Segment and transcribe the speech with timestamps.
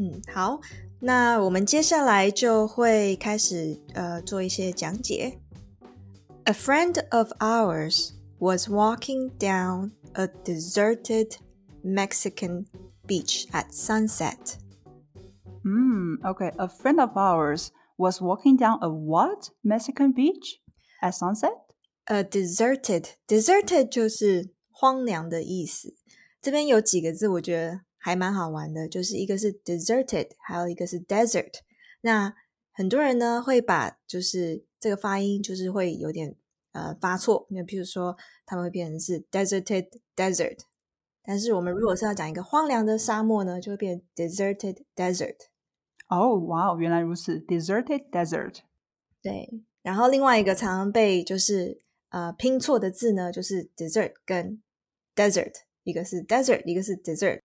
[0.00, 0.60] 嗯，好，
[1.00, 5.40] 那我们接下来就会开始呃做一些讲解。
[6.44, 11.36] A friend of ours was walking down a deserted
[11.82, 12.66] Mexican
[13.06, 14.58] beach at sunset.
[15.64, 16.52] Hmm, okay.
[16.58, 19.50] A friend of ours was walking down a what?
[19.64, 20.60] Mexican beach
[21.00, 21.54] at sunset?
[22.04, 25.94] A deserted deserted 就是荒凉的意思。
[26.40, 31.53] 这边有几个字，我觉得 还蛮好玩的，就是一个是 deserted，还有一个是 desert。
[32.01, 32.33] 那
[32.71, 36.35] 很多人呢会把就是这个发音就是会有点
[36.71, 40.61] 呃发错，那比如说他们会变成是 deserted desert，
[41.21, 45.35] 但是我们如果是要讲一个荒凉的沙漠呢，就会变 deserted desert。
[46.07, 48.61] 哦，哇哦，原来如此，deserted desert。
[49.21, 49.47] 对，
[49.83, 51.79] 然后另外一个常常被就是
[52.09, 54.59] 呃拼错的字呢，就是 dessert 跟
[55.15, 57.41] desert，一个是 desert，一个是 dessert。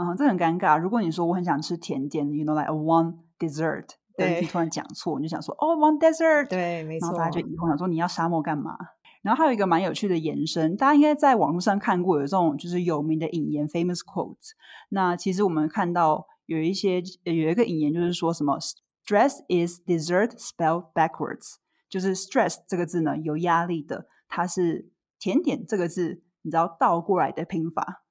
[0.00, 0.78] 嗯，这很尴尬。
[0.78, 3.84] 如果你说我很想吃甜点，you know like a one dessert，
[4.16, 7.18] 对你突然讲错，你就想说哦 one dessert，对，没错然后。
[7.18, 8.76] 大家就疑惑想说你要沙漠干嘛？
[9.22, 14.52] 然后还有一个蛮有趣的延伸，大家应该在网络上看过有这种就是有名的引言 famous quotes。
[14.90, 21.56] 那其实我们看到有一些呃有一个引言就是说什么 stress is dessert spelled backwards，
[21.90, 28.04] 就是 stress 这个字呢有压力的，它是甜点这个字你知道倒过来的拼法。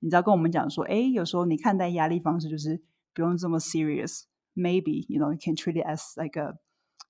[0.00, 2.82] 你知道跟我们讲说，哎，有时候你看待压力方式就是
[3.14, 4.22] 不用这么 serious。
[4.54, 6.54] Maybe you know you can treat it as like a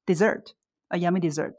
[0.05, 0.55] dessert,
[0.89, 1.55] a yummy dessert.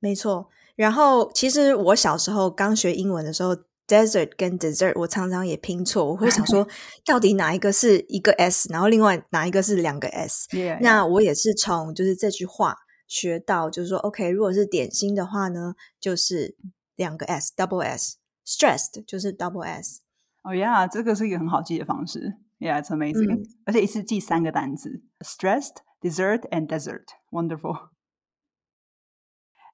[0.00, 3.56] 没错，然后其实我小时候刚学英文的时候
[3.86, 6.66] ，desert 跟 dessert 我常常也拼错，我会想说
[7.04, 10.48] 到底哪一个是一个 s，然后另外哪一个是两个 s。
[10.50, 16.56] Yeah, 那我也是从就是这句话学到，就是说，OK，如果是点心的话呢，就是
[16.96, 20.00] 两个 s，double s；stressed 就是 double s。
[20.43, 22.37] 哦、oh, yeah，这个是一个很好记的方式。
[22.59, 23.35] Yeah, it's amazing.
[23.35, 27.05] 嗯而且一次记三个单词：stressed, dessert, and desert.
[27.29, 27.89] Wonderful.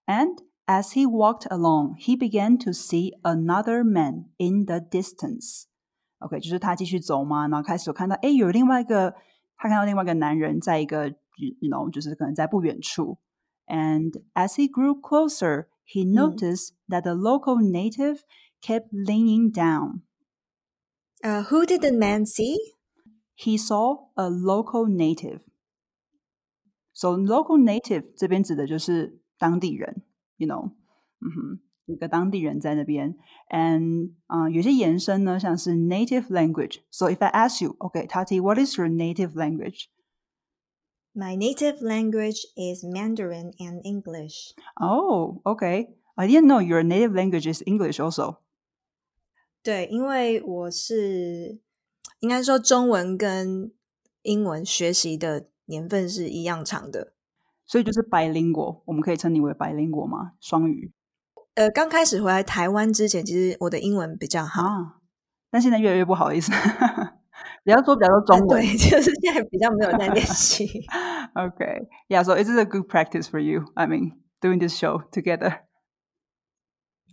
[0.05, 5.65] And as he walked along, he began to see another man in the distance.
[6.19, 9.15] OK，就是他继续走嘛，然后开始有看到，哎，有另外一个，
[9.57, 13.17] 他看到另外一个男人在一个，you know，就是可能在不远处。
[13.67, 18.19] And as he grew closer, he noticed that the local native
[18.61, 20.01] kept leaning down.
[21.21, 22.55] 呃、w h o did the man see？
[23.37, 25.41] He saw a local native.
[26.93, 30.03] So local native 这边指的就是当地人，
[30.37, 30.71] you know，
[31.19, 33.17] 嗯哼，一个当地人在那边。
[33.49, 36.79] And 啊、有些延伸呢，像是 native language.
[36.91, 39.89] So if I ask you, okay, Tati, what is your native language?
[41.13, 44.53] My native language is Mandarin and English.
[44.81, 45.95] Oh, okay.
[46.15, 48.39] I didn't know your native language is English also.
[49.62, 51.60] 对，因为我是
[52.20, 53.70] 应该说中文跟
[54.22, 57.12] 英文学习的年份是一样长的。
[57.66, 60.32] 所以就是 bilingual，我们可以称你为 bilingual 吗？
[60.40, 60.92] 双语
[61.54, 64.96] 呃，刚开始回来台湾之前，其实我的英文比较好，啊，
[65.50, 66.50] 但现在越来越不好意思，
[67.62, 68.62] 比较说比较多中啊文。
[68.62, 70.66] 对， 就是现在比较没有在练习。
[71.34, 71.86] okay.
[72.08, 73.66] Yeah, so is it a good practice for you?
[73.74, 75.60] I mean, doing this show together.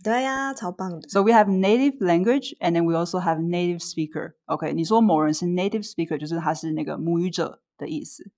[0.03, 1.07] 对呀、超棒的。
[1.07, 4.35] So we have native language and then we also have native speaker.
[4.47, 8.31] Okay, 你说某人是 native speaker，就是他是那个母语者的意思。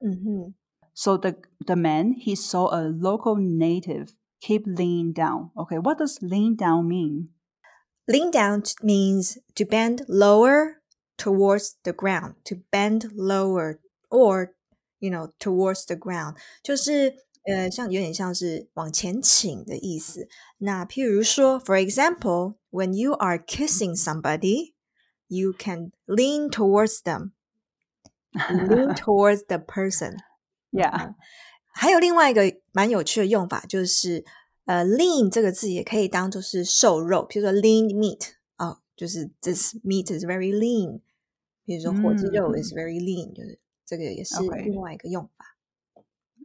[0.00, 0.54] 嗯哼，
[0.94, 5.50] So the the man he saw a local native keep leaning down.
[5.54, 7.28] Okay, what does lean down mean?
[8.06, 10.82] lean down t- means to bend lower
[11.16, 12.34] towards the ground.
[12.44, 13.80] To bend lower
[14.10, 14.54] or
[15.00, 20.27] you know towards the ground，就是 呃，像有点像是往前倾的意思。
[20.59, 24.73] 那譬如说，for example, when you are kissing somebody,
[25.27, 27.31] you can lean towards them,
[28.33, 30.17] lean towards the person.
[30.71, 31.15] Yeah.
[31.73, 34.23] 还有另外一个蛮有趣的用法，就是
[34.65, 41.01] 呃，lean 这个字也可以当做是瘦肉，譬如说 lean meat 哦，就是 this meat is very lean。
[41.63, 45.57] 比如说火鸡肉嗯 is very lean，、就是这个也是另外一个用法。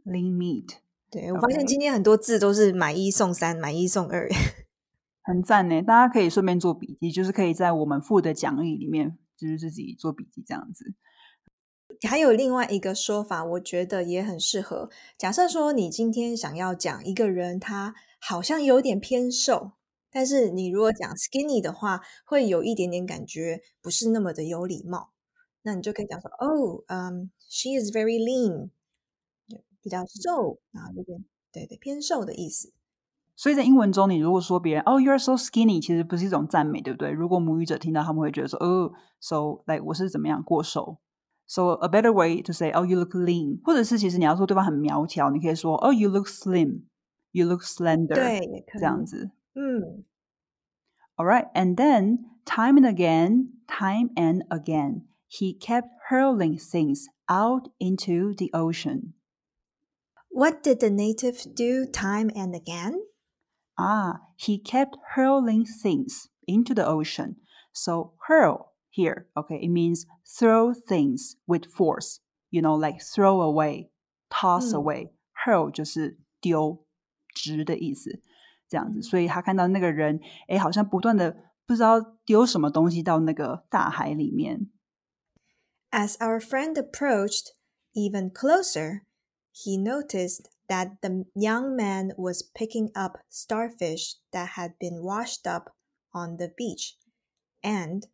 [0.05, 0.77] Lean meat.
[1.09, 4.27] 对我发现今天很多字都是买一送三，买一送二。
[5.23, 10.93] 很赞呢，大家可以顺便做笔记，就是可以在我们附的讲义里面，就是自己做笔记这样子。
[12.07, 14.89] 还有另外一个说法，我觉得也很适合。
[15.17, 19.71] 假设说你今天想要讲一个人，他好像有点偏瘦，
[20.11, 25.11] 但是你如果讲 skinny 的话，会有一点点感觉不是那么的有礼貌。
[25.63, 28.69] 那你就可以讲说，哦，嗯、s h e is very lean，就
[29.86, 32.72] 比较瘦，然后有点对对偏瘦的意思。
[33.34, 37.10] 所以在英文中，你如果说别人哦，you're so skinny，其实不是一种赞美，对不对？
[37.10, 40.98] 如果母语者听到，他们会觉得说，哦，so like 我是怎么样过瘦。
[41.46, 49.30] So a better way to say, oh, you look lean，或者是其实你要说对方很苗条，你可以说，oh, you look slim，you look slender，对，这样子。
[49.54, 50.04] 嗯。
[51.16, 58.34] All right, and then time and again, time and again, he kept hurling things out into
[58.34, 59.12] the ocean.
[60.36, 63.00] What did the native do time and again?
[63.78, 67.36] Ah, he kept hurling things into the ocean.
[67.72, 70.06] So hurl here, okay, it means
[70.38, 72.20] throw things with force.
[72.50, 73.90] You know, like throw away,
[74.30, 74.76] toss mm.
[74.76, 75.12] away.
[75.44, 76.84] Hurl 就是丢，
[77.34, 78.20] 直的意思，
[78.68, 79.02] 这样子。
[79.02, 81.34] 所以他看到那个人，哎，好像不断的
[81.66, 84.70] 不知道丢什么东西到那个大海里面。
[85.90, 87.52] As our friend approached
[87.94, 89.02] even closer,
[89.56, 95.74] he noticed that the young man was picking up starfish that had been washed up
[96.12, 96.96] on the beach,
[97.62, 98.06] and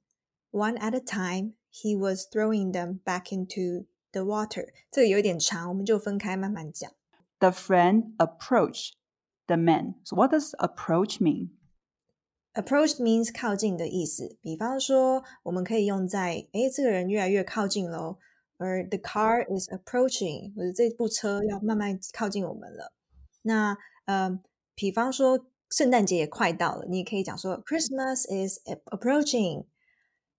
[0.51, 4.73] one at a time, he was throwing them back into the water.
[4.91, 6.91] 这个有点长，我们就分开慢慢讲。
[7.39, 8.95] The friend approached
[9.47, 9.95] the man.
[10.05, 11.51] So what does approach mean?
[12.55, 14.37] Approach means 靠近的意思。
[14.41, 18.19] 比方说，我们可以用在，诶，这个人越来越靠近喽。
[18.57, 22.93] 而 the car is approaching，或者这部车要慢慢靠近我们了。
[23.43, 23.77] 那
[24.07, 24.41] 呃，
[24.75, 29.67] 比方说圣诞节也快到了，你也可以讲说 Christmas is approaching。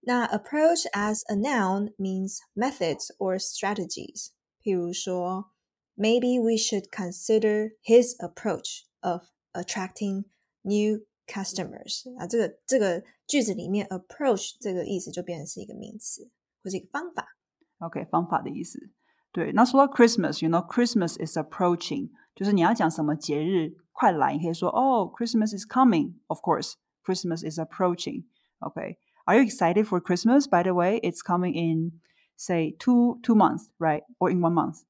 [0.02, 4.30] 那 approach as a noun means methods or strategies。
[4.62, 5.52] 譬如说，
[5.96, 10.24] Maybe we should consider his approach of attracting
[10.62, 12.06] new customers。
[12.18, 16.32] 啊，这个这个句子里面，approach 这个意思就变成是一个名词
[16.64, 17.36] 或是一个方法。
[17.84, 18.92] OK，方法的意思。
[19.32, 26.74] 对，那说到 Christmas，you know Christmas is approaching，就是你要讲什么节日快来，你可以说哦，Christmas is coming。Of course,
[27.04, 28.24] Christmas is approaching.
[28.60, 30.48] Okay, are you excited for Christmas?
[30.48, 32.00] By the way, it's coming in
[32.36, 34.04] say two two months, right?
[34.20, 34.84] Or in one month.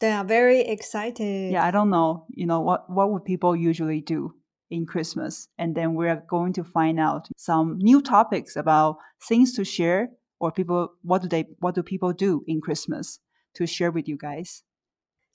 [0.00, 1.52] They are very excited.
[1.52, 2.26] Yeah, I don't know.
[2.28, 2.90] You know what?
[2.90, 4.34] What would people usually do
[4.68, 5.48] in Christmas?
[5.56, 10.10] And then we are going to find out some new topics about things to share
[10.39, 13.17] or people what do they what do people do in Christmas
[13.53, 14.61] to share with you guys?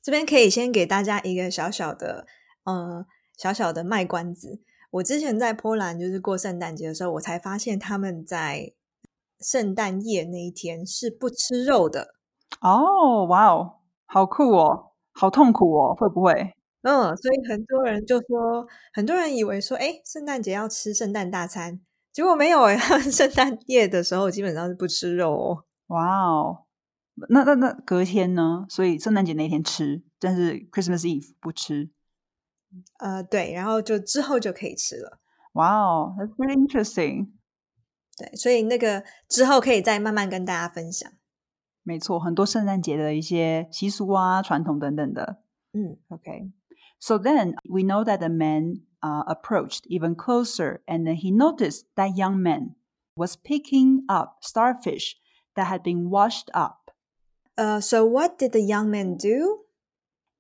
[0.03, 2.27] 这边可以先给大家一个小小的，
[2.65, 3.07] 呃，
[3.39, 4.61] 小小的卖关子。
[4.91, 8.75] 我之前在波兰就是过圣诞节的时候，我才发现他们在
[9.41, 12.15] 圣诞夜那一天是不吃肉的。
[12.61, 16.53] 哦，哇哦，好酷哦，好痛苦哦，会不会？
[16.83, 21.81] 嗯，所以很多人就说，很多人以为说，哎，圣诞节要吃圣诞大餐。
[22.15, 25.65] 结果没有哎， 他们圣诞夜的时候基本上是不吃肉哦。
[25.89, 26.65] 哇哦，
[27.29, 28.65] 那那那隔天呢？
[28.69, 31.91] 所以圣诞节那天吃，但是 Christmas Eve 不吃。
[33.01, 35.19] 呃，对，然后就之后就可以吃了。
[35.55, 37.33] 哇哦，That's very interesting。
[38.17, 41.11] 对，所以那个之后可以再慢慢跟大家分享。
[41.83, 45.43] 没错，很多圣诞节的一些习俗啊、传统等等的。
[45.73, 46.53] 嗯，OK。
[47.01, 52.18] So then we know that the man uh, approached even closer, and then he noticed that
[52.18, 52.76] young man
[53.16, 55.16] was picking up starfish
[55.56, 56.92] that had been washed up.
[57.58, 59.66] Uh, so what did the young man do?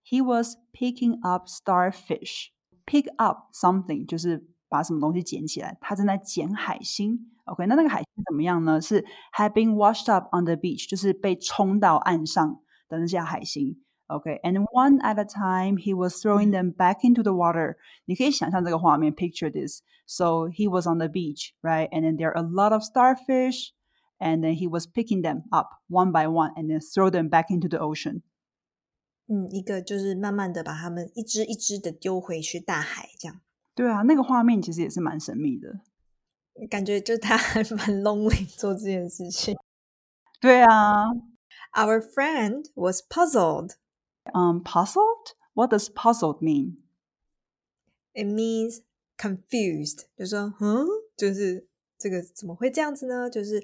[0.01, 2.51] He was picking up starfish.
[2.85, 7.31] Pick up something 就是把什么东西捡起来，他正在捡海星。
[7.45, 8.79] OK，那那个海星怎么样呢？
[8.79, 9.03] 是
[9.33, 13.82] had been washed up on the beach，就是被冲到岸上的那些海星。
[14.11, 17.75] Okay, and one at a time, he was throwing them back into the water.
[18.05, 19.83] 你可以想象这个画面，picture this.
[20.07, 21.87] So he was on the beach, right?
[21.91, 23.71] And then there are a lot of starfish,
[24.17, 27.51] and then he was picking them up one by one, and then throw them back
[27.51, 28.23] into the ocean.
[29.27, 33.39] 嗯，一个就是慢慢的把它们一只一只的丢回去大海，这样。
[33.75, 35.81] 对啊，那个画面其实也是蛮神秘的，
[36.67, 39.55] 感觉就他还蛮 lonely 做这件事情。
[40.41, 41.11] 对啊，
[41.73, 43.75] Our friend was puzzled.
[44.33, 45.33] Um, puzzled?
[45.53, 46.77] What does puzzled mean?
[48.13, 48.81] It means
[49.17, 50.85] confused，就说嗯，
[51.17, 53.29] 就是这个怎么会这样子呢？
[53.29, 53.63] 就是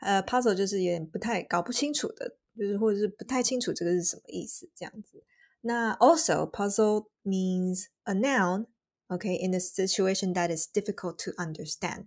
[0.00, 5.24] 呃，puzzle 就是有点不太搞不清楚的，就是或者是不太清楚这个是什么意思这样子。
[5.62, 8.66] 那 also puzzle means a noun,
[9.08, 12.06] okay, in a situation that is difficult to understand.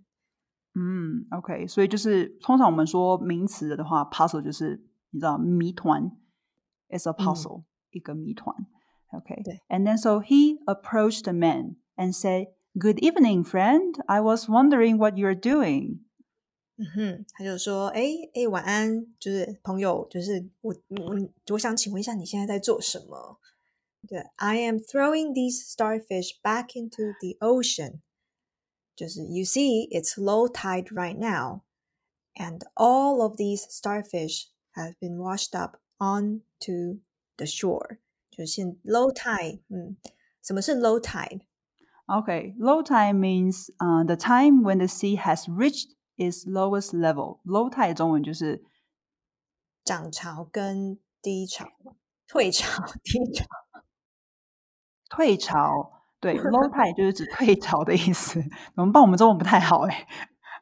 [0.74, 6.12] 嗯，OK，所以就是通常我们说名词的话，puzzle 就是你知道谜团，
[6.90, 7.64] is a puzzle、嗯。
[7.90, 8.54] 一个谜团。
[9.12, 9.42] Okay.
[9.68, 13.94] And then so he approached the man and said, Good evening, friend.
[14.06, 16.00] I was wondering what you're doing.
[16.78, 18.02] 嗯哼，他就说：“哎
[18.34, 21.16] 哎，晚安，就是朋友，就是我我
[21.52, 23.40] 我想请问一下，你现在在做什么
[24.06, 28.00] 对，I am throwing these starfish back into the ocean。
[28.94, 31.62] 就是 You see, it's low tide right now,
[32.34, 36.98] and all of these starfish have been washed up onto
[37.37, 37.97] the shore。
[38.29, 39.97] 就是现 low tide，嗯，
[40.41, 46.93] 什么是 low tide？Okay, low tide means uh, the time when the sea has reached its lowest
[46.93, 47.39] level.
[47.43, 48.63] Low tide 中文就是
[49.83, 51.67] 涨潮跟低潮，
[52.27, 53.45] 退潮、低潮。
[55.09, 55.91] 退潮。
[56.21, 58.39] 对，low tide 就是指退潮的意思。
[58.75, 59.01] 怎么办？
[59.01, 60.07] 我们中文不太好哎。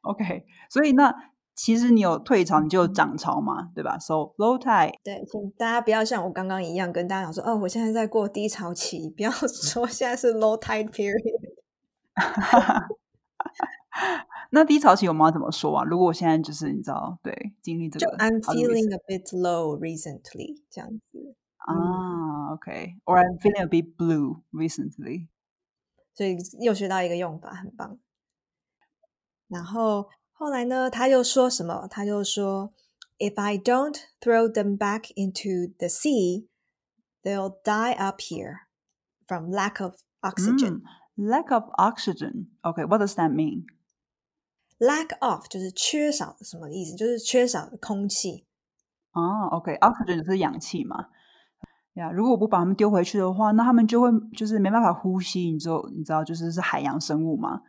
[0.03, 1.13] OK，所以那
[1.61, 11.57] 其实你有退潮，你就有涨潮嘛，对吧？So low tide 对，请大家不要像我刚刚一样跟大家讲说，哦，我现在在过低潮期，不要说现在是 low tide period。
[14.51, 15.83] 那低潮期我们要怎么说啊？
[15.83, 21.35] 如果我现在就是你知道，对，经历这就个 I'm feeling a bit low recently，这样子。
[21.57, 25.27] 啊，OK，or I'm feeling a bit blue recently。
[26.13, 27.99] 所以又学到一个用法，很棒。
[29.49, 30.07] 然后
[30.39, 31.85] 后来呢，他又说什么？
[31.89, 32.71] 他就说
[33.17, 36.47] ，If I don't throw them back into the sea,
[37.21, 38.59] they'll die up here
[39.27, 40.81] from lack of oxygen.、
[41.17, 42.45] Lack of oxygen.
[42.61, 43.65] Okay, what does that mean?
[44.77, 46.95] Lack of 就是缺少什么意思？
[46.95, 48.45] 就是缺少空气。
[49.11, 51.07] 哦，OK，oxygen 就是氧气嘛。
[51.95, 55.51] 呀，如果我不把它们丢回去的话，那它们就会就是没办法呼吸。
[55.51, 57.61] 你知道，你知道，就是是海洋生物嘛。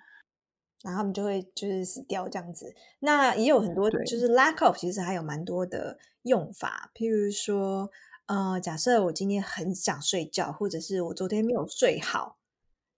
[0.82, 2.74] 然后他们就会就是死掉这样子。
[3.00, 7.90] 那也有很多就是 lack of，其实还有蛮多的用法，譬如说，
[8.26, 12.38] 呃，假设我今天很想睡觉，或者是我昨天没有睡好，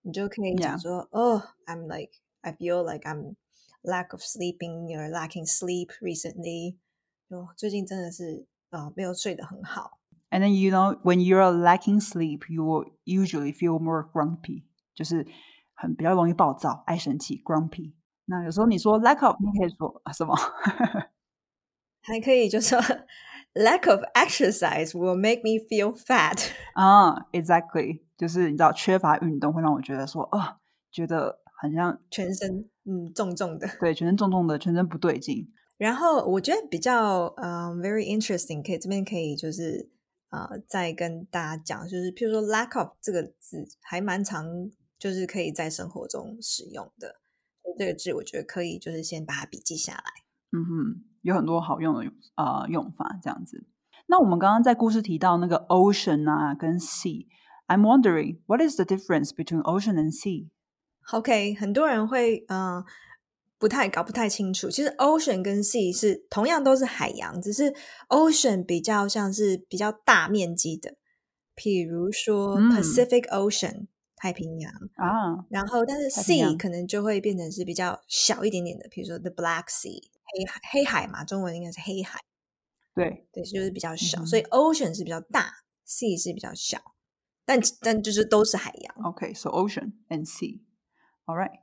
[0.02, 3.36] 你就可以讲.说，Oh, I'm like I feel like I'm
[3.82, 6.76] lack of sleeping or lacking sleep recently。
[7.28, 9.98] 就最近真的是呃没有睡得很好。
[10.30, 15.26] And then you know when you're lacking sleep, you will usually feel more grumpy，就是
[15.74, 17.92] 很比较容易暴躁、爱生气 （grumpy）。
[18.26, 20.34] 那有时候你说 lack of，你可以说啊什么？
[22.02, 22.78] 还可以就说
[23.54, 26.50] lack of exercise will make me feel fat。
[26.74, 30.58] 啊，exactly，就是你知道缺乏运动会让我觉得说啊，
[30.90, 33.68] 觉得很像全身嗯重重的。
[33.80, 35.48] 对全身重重的，全身不对劲。
[35.78, 39.90] 然后我觉得比较嗯、very interesting，可以这边可以就是
[40.30, 44.44] 呃再跟大家讲，就是譬如说 lack of 这个字还蛮常
[45.02, 47.16] 就是可以在生活中使用的，
[47.76, 50.04] 这个字我觉得可以就是先把它笔记下来。
[50.52, 52.04] 嗯哼，有很多好用的
[52.36, 53.66] 呃用法这样子。
[54.06, 62.84] 那我们刚刚在故事提到那个 ocean 啊跟 sea，I'm wondering what is the difference between ocean and sea？OK，很多人会嗯、呃
[63.58, 67.72] 不太搞不太清楚，其实 ocean 跟 sea 是同样都是海洋，只是
[68.08, 70.96] ocean 比较像是比较大面积的，
[71.56, 73.86] 譬如说嗯 Pacific Ocean
[74.21, 82.19] 太平洋，啊，然后但是太平 sea 洋可能就会变成是比较小一点点的，比如说 the Black Sea 黑海黑海嘛，中文应该是黑海，
[82.95, 85.51] 对，对，就是比较小，嗯哼所以 ocean 是比较大，
[85.87, 86.79] sea 是比较小，
[87.45, 88.95] 但但就是都是海洋。
[89.13, 90.61] Okay, so ocean and sea.
[91.25, 91.61] All right.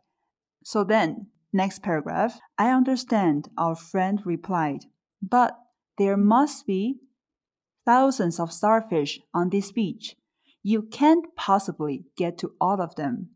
[0.63, 2.39] So then, next paragraph.
[2.57, 4.87] I understand, our friend replied,
[5.21, 5.55] but
[5.97, 7.01] there must be
[7.85, 10.17] thousands of starfish on this beach.
[10.63, 13.29] You can't possibly get to all of them.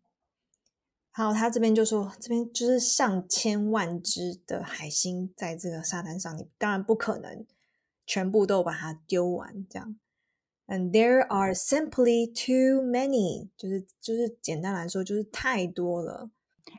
[1.14, 7.44] 然后他这边就说，这边就是上千万只的海星在这个沙滩上，你当然不可能
[8.06, 9.96] 全部都把它丢完这样。
[10.68, 16.30] And there are simply too many，就是就是简单来说就是太多了。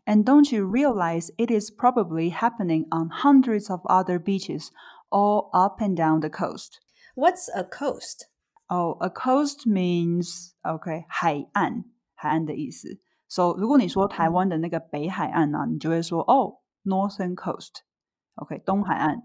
[0.05, 4.69] And don't you realize it is probably happening on hundreds of other beaches
[5.09, 6.79] all up and down the coast?
[7.15, 8.27] What's a coast？
[8.67, 12.99] Oh, a coast means okay 海岸，海岸的意思。
[13.27, 19.23] So 如果你说台湾的那个北海岸呢、你就会说哦 northern coast。OK，东海岸，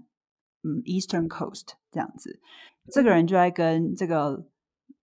[0.62, 2.40] 嗯，eastern coast 这样子。
[2.90, 4.46] 这个人就在跟这个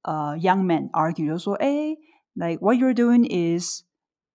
[0.02, 1.96] 呃 young man argue，就说哎，
[2.34, 3.84] like what you're doing is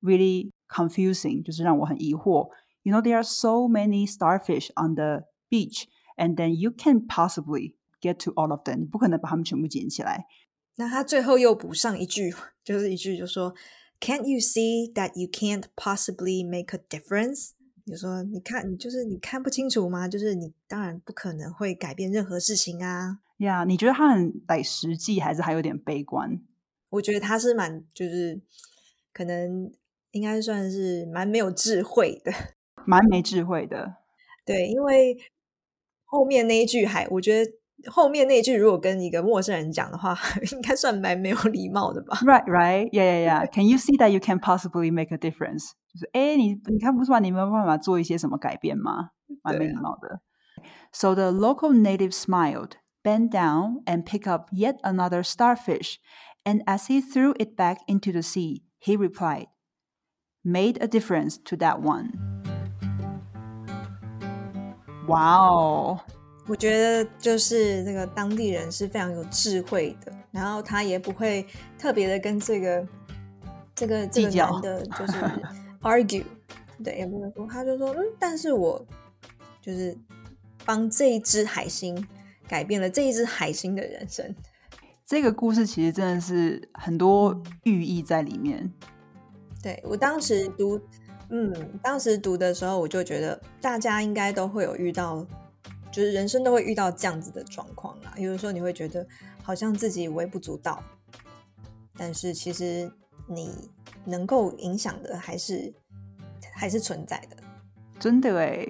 [0.00, 2.48] really confusing，就是让我很疑惑。
[2.82, 8.15] You know there are so many starfish on the beach, and then you can't possibly get
[8.23, 10.25] to all of them，你不可能把它们全部捡起来。
[10.77, 13.53] 那他最后又补上一句，就是一句就说
[13.99, 17.51] ，Can't you see that you can't possibly make a difference？
[17.85, 20.07] 你说你看，你就是你看不清楚吗？
[20.07, 23.19] 就是你当然不可能会改变任何事情啊。
[23.37, 26.39] 呀你觉得他很来实际，还是还有点悲观？
[26.89, 28.39] 我觉得他是蛮就是
[29.11, 29.71] 可能
[30.11, 32.31] 应该算是蛮没有智慧的，
[32.85, 33.95] 蛮没智慧的。
[34.45, 35.17] 对，因为
[36.05, 37.51] 后面那一句还我觉得
[37.90, 40.16] 后面那句如果跟一个陌生人讲的话，
[40.52, 42.16] 应该算蛮没有礼貌的吧？
[42.22, 43.46] Right, right, yeah, yeah, yeah.
[43.52, 45.70] Can you see that you can possibly make a difference？
[45.92, 49.10] 就是哎，你你看不出来你没有办法做一些什么改变吗？
[49.42, 50.20] 蛮没礼貌的。
[50.92, 52.72] So the local native smiled,
[53.04, 55.96] bent down, and picked up yet another starfish.
[56.44, 59.48] And as he threw it back into the sea, he replied,
[60.44, 62.12] Made a difference to that one.
[65.08, 66.02] Wow.
[66.51, 71.47] 我觉得就是这个当地人是非常有智慧的，然后他也不会
[71.79, 72.85] 特别的跟这个
[73.73, 75.13] 这个这个男的，就是
[75.81, 76.25] argue，
[76.83, 78.85] 对，也不会说，他就说，嗯，但是我
[79.61, 79.97] 就是
[80.65, 82.05] 帮这一只海星
[82.49, 84.35] 改变了这一只海星的人生。
[85.05, 88.69] 这个故事其实真的是很多寓意在里面。
[89.63, 90.77] 对我当时读，
[91.29, 95.25] 嗯，当时读的时候，我就觉得大家应该都会有遇到。
[95.91, 99.05] 就是人生都会遇到这样子的状况啦，有的时候你会觉得
[99.43, 100.81] 好像自己微不足道，
[101.97, 102.89] 但是其实
[103.27, 103.69] 你
[104.05, 105.73] 能够影响的还是
[106.53, 107.37] 还是存在的。
[107.99, 108.65] 真的哎，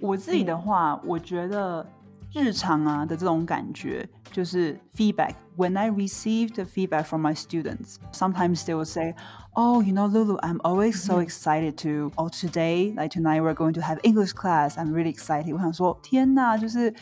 [0.00, 1.86] 我自己的话，我觉得
[2.33, 9.15] 日常啊的这种感觉就是 feedback。When I receive the feedback from my students, sometimes they will say.
[9.59, 11.23] oh, you know, Lulu, I'm always so mm-hmm.
[11.23, 14.77] excited to, oh, today, like tonight, we're going to have English class.
[14.77, 15.53] I'm really excited.
[15.53, 16.93] 我想说，天哪，就是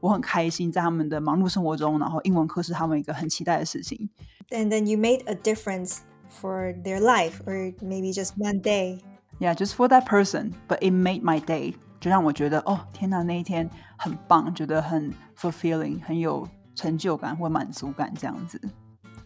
[0.00, 4.08] 我很开心，在他们的忙碌生活中，然后英文课是他们一个很期待的事情。
[4.50, 5.98] And then you made a difference
[6.30, 9.00] for their life, or maybe just one day.
[9.40, 11.74] Yeah, just for that person, but it made my day.
[12.00, 13.68] 就让我觉得，哦，天哪，那一天
[13.98, 18.60] 很棒，觉得很 fulfilling，很有成就感或满足感这样子。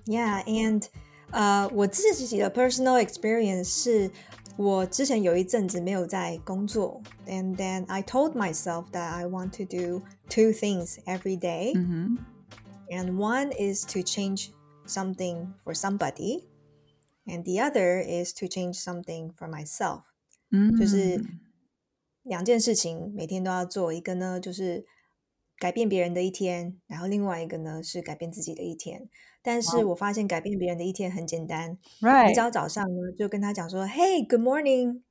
[0.07, 0.85] Yeah, and
[1.31, 4.11] 呃，我自己的 personal experience 是
[4.57, 11.75] 我之前有一阵子没有在工作，and then I told myself that I want to do two things every day.
[11.75, 12.17] Mm-hmm.
[12.91, 14.51] and one is to change
[14.87, 16.45] something for somebody,
[17.27, 20.03] and the other is to change something for myself.
[20.79, 21.23] 就是
[22.24, 24.86] 两件事情每天都要做，一个呢就是
[25.58, 29.10] 改变别人的一天，然后另外一个呢是改变自己的一天。
[29.42, 31.78] 但是我发现改变别人的一天很简单
[32.34, 35.02] 只要早上呢就跟他讲说，Hey，Good morning。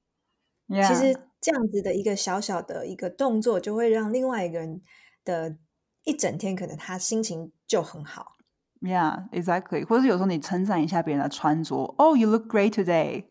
[0.69, 4.81] 其实这样子的一个小小的一个动作，就会让另外一个人
[5.23, 5.59] 的
[6.05, 8.37] 一整天可能他心情就很好。
[8.81, 9.85] Yeah，exactly。
[9.85, 13.25] 或者有时候你称赞一下别人的穿着，Oh，you look great today。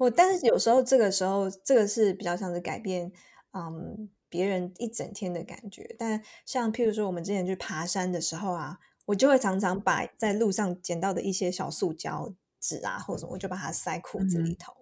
[0.00, 3.12] 我但是有时候这个时候这个是比较像是改变，
[3.52, 5.94] 嗯，别人一整天的感觉。
[5.98, 8.78] 但像譬如说我们之前去爬山的时候啊。
[9.06, 14.74] 我就会常常把在路上捡到的一些小塑胶纸啊，或者什么，我就把它塞裤子里头。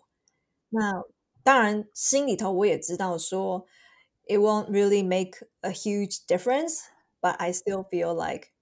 [0.70, 1.02] 那
[1.42, 3.66] 当然，心里头我也知道说，
[4.26, 6.84] it won't really make a huge difference,
[7.20, 8.52] but I still feel like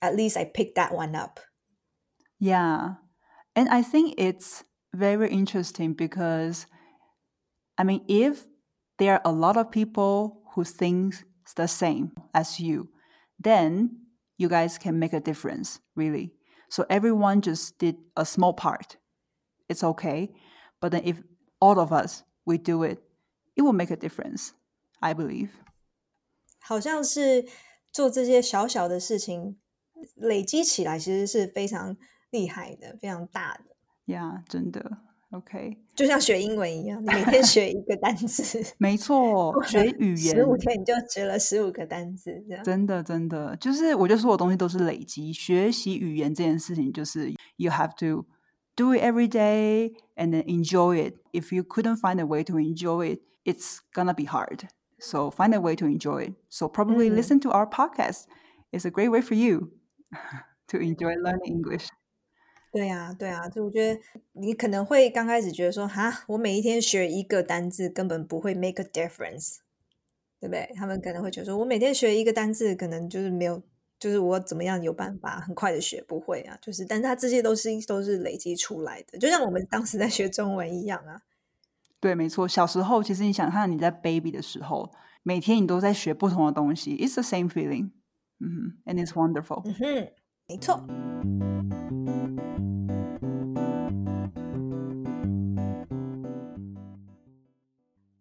[0.00, 1.40] at least I picked that one up.
[2.38, 3.00] Yeah,
[3.52, 4.62] and I think it's
[4.94, 6.66] very interesting because,
[7.78, 8.46] I mean, if
[8.98, 11.14] there are a lot of people who think
[11.56, 12.88] the same as you,
[13.38, 16.32] then you guys can make a difference, really.
[16.68, 18.96] So everyone just did a small part.
[19.68, 20.32] It's okay.
[20.80, 21.22] But then if
[21.60, 23.02] all of us we do it,
[23.56, 24.52] it will make a difference,
[25.00, 25.50] I believe.
[26.60, 27.48] 好像是
[27.92, 29.58] 做这些小小的事情，
[30.14, 31.96] 累积起来其实是非常
[32.30, 33.73] 厉害的，非常大的。
[34.06, 34.98] 呀、yeah,， 真的。
[35.30, 45.32] OK，就像学英文一样，你每天学一个单词，没错，学语言十五天你就学了十五个单词，这样真的真的就是我觉得所有东西都是累积。
[45.32, 48.26] 学习语言这件事情就是 you have to
[48.74, 51.14] do it every day and then enjoy it.
[51.30, 54.68] If you couldn't find a way to enjoy it, it's gonna be hard.
[54.98, 56.34] So find a way to enjoy it.
[56.48, 58.24] So probably listen to our podcast.
[58.72, 59.70] It's a great way for you
[60.66, 61.86] to enjoy learning English.
[62.75, 64.01] 对呀，对啊，就我觉得
[64.33, 69.59] 你可能会刚开始觉得说，哈，我每一天学一个单字根本不会 make a difference，
[70.41, 70.69] 对不对？
[70.75, 73.63] 他们可能会觉得说，我每天学一个单字，可能就是没有，
[73.97, 76.59] 就是我怎么样有办法很快的学不会啊？
[76.61, 81.21] 就是，但是他这些都是都是累积出来的，就像我们当时在学中文一样啊。
[82.01, 84.91] 对，没错，小时候其实你想看你在 baby 的时候，
[85.23, 87.91] 每天你都在学不同的东西，it's the same feeling，
[88.41, 90.11] 嗯哼，and it's wonderful，嗯哼，
[90.49, 90.85] 没错。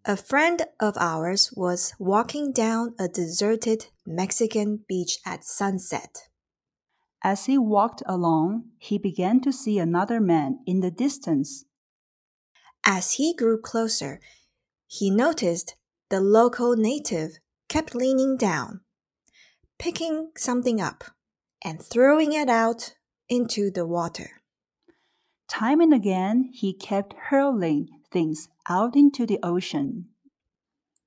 [0.07, 6.29] A friend of ours was walking down a deserted Mexican beach at sunset.
[7.23, 11.65] As he walked along, he began to see another man in the distance.
[12.85, 14.21] As he grew closer,
[14.87, 15.75] he noticed
[16.11, 17.39] the local native
[17.71, 18.81] kept leaning down,
[19.79, 21.05] picking something up
[21.65, 22.93] and throwing it out
[23.31, 24.43] into the water.
[25.49, 30.07] Time and again, he kept hurling things out into the ocean.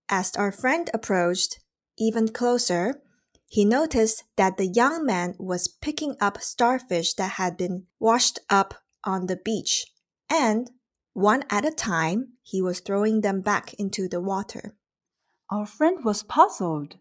[0.08, 1.60] As our friend approached
[1.98, 3.02] even closer,
[3.50, 8.76] he noticed that the young man was picking up starfish that had been washed up
[9.04, 9.88] on the beach,
[10.30, 10.70] and
[11.14, 14.76] one at a time, he was throwing them back into the water.
[15.50, 16.98] Our friend was puzzled.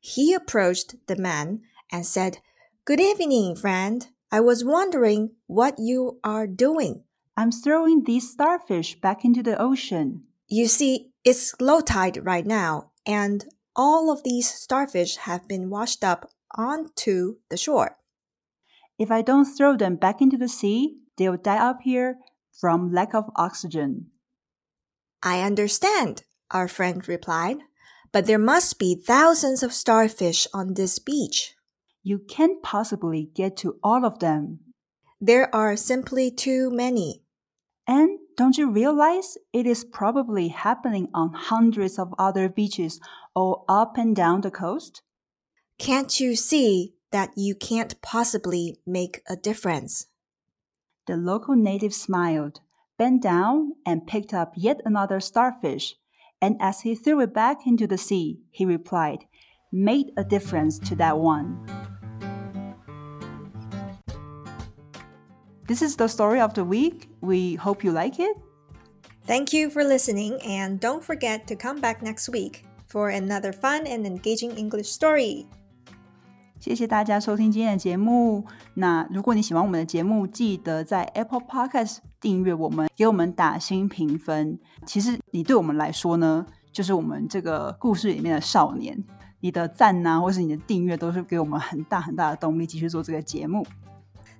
[0.00, 1.60] He approached the man
[1.92, 2.38] and said,
[2.84, 4.08] Good evening, friend.
[4.32, 7.04] I was wondering what you are doing.
[7.36, 10.24] I'm throwing these starfish back into the ocean.
[10.46, 13.44] You see, it's low tide right now, and
[13.74, 17.96] all of these starfish have been washed up onto the shore.
[18.98, 22.18] If I don't throw them back into the sea, they'll die up here
[22.52, 24.10] from lack of oxygen.
[25.22, 27.58] I understand, our friend replied,
[28.12, 31.56] but there must be thousands of starfish on this beach.
[32.04, 34.60] You can't possibly get to all of them.
[35.20, 37.23] There are simply too many.
[37.86, 43.00] And don't you realize it is probably happening on hundreds of other beaches
[43.34, 45.02] all up and down the coast?
[45.78, 50.06] Can't you see that you can't possibly make a difference?
[51.06, 52.60] The local native smiled,
[52.96, 55.96] bent down, and picked up yet another starfish.
[56.40, 59.26] And as he threw it back into the sea, he replied,
[59.70, 61.66] Made a difference to that one.
[65.67, 67.09] This is the story of the week.
[67.21, 68.37] We hope you like it.
[69.27, 73.85] Thank you for listening, and don't forget to come back next week for another fun
[73.85, 75.45] and engaging English story.
[76.59, 78.45] 谢谢大家收听今天的节目。
[78.73, 84.59] 那如果你喜欢我们的节目，记得在 Apple Podcast 订阅我们，给我们打新评分。
[84.85, 89.01] 其实你对我们来说呢，就是我们这个故事里面的少年。
[89.39, 93.65] 你的赞呐、啊，或是你的订阅，都是给我们很大很大的动力，继续做这个节目。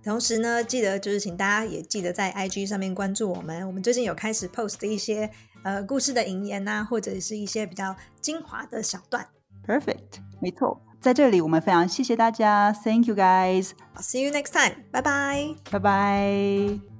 [0.04, 3.66] 同时呢，记得就是请大家也记得在 IG 上面关注我们。
[3.66, 5.30] 我们最近有开始 post 一些
[5.62, 9.26] 呃故事的引言呐、啊，或者是一些比较精华的小段。
[9.66, 15.54] Perfect，没错，在这里我们非常谢谢大家，Thank you guys，I'll see you next time，拜拜。
[15.70, 16.93] 拜拜。